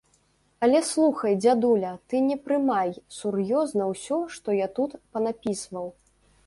[0.67, 5.87] Але слухай, дзядуля, ты не прымай сур'ёзна ўсё, што я тут панапісваў.